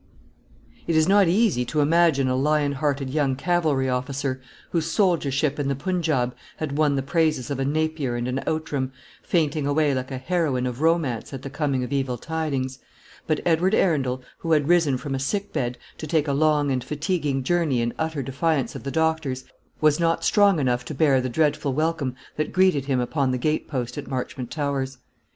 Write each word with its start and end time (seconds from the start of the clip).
It 0.87 0.95
is 0.95 1.07
not 1.07 1.27
easy 1.27 1.63
to 1.65 1.79
imagine 1.79 2.27
a 2.27 2.35
lion 2.35 2.71
hearted 2.71 3.11
young 3.11 3.35
cavalry 3.35 3.87
officer, 3.87 4.41
whose 4.71 4.89
soldiership 4.89 5.59
in 5.59 5.67
the 5.67 5.75
Punjaub 5.75 6.33
had 6.57 6.75
won 6.75 6.95
the 6.95 7.03
praises 7.03 7.51
of 7.51 7.59
a 7.59 7.65
Napier 7.65 8.15
and 8.15 8.27
an 8.27 8.41
Outram, 8.47 8.91
fainting 9.21 9.67
away 9.67 9.93
like 9.93 10.09
a 10.09 10.17
heroine 10.17 10.65
of 10.65 10.81
romance 10.81 11.35
at 11.35 11.43
the 11.43 11.51
coming 11.51 11.83
of 11.83 11.93
evil 11.93 12.17
tidings; 12.17 12.79
but 13.27 13.41
Edward 13.45 13.75
Arundel, 13.75 14.23
who 14.39 14.53
had 14.53 14.67
risen 14.67 14.97
from 14.97 15.13
a 15.13 15.19
sick 15.19 15.53
bed 15.53 15.77
to 15.99 16.07
take 16.07 16.27
a 16.27 16.33
long 16.33 16.71
and 16.71 16.83
fatiguing 16.83 17.43
journey 17.43 17.79
in 17.79 17.93
utter 17.99 18.23
defiance 18.23 18.73
of 18.73 18.81
the 18.81 18.89
doctors, 18.89 19.43
was 19.81 19.99
not 19.99 20.25
strong 20.25 20.59
enough 20.59 20.83
to 20.85 20.95
bear 20.95 21.21
the 21.21 21.29
dreadful 21.29 21.73
welcome 21.75 22.15
that 22.37 22.51
greeted 22.51 22.85
him 22.85 22.99
upon 22.99 23.29
the 23.29 23.37
gate 23.37 23.67
post 23.67 23.99
at 23.99 24.07
Marchmont 24.07 24.49
Towers. 24.49 24.97